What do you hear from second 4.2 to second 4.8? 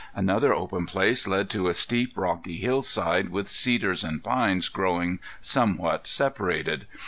pines